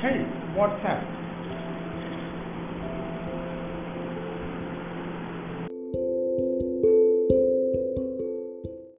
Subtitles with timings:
[0.00, 1.19] Hey, what's up?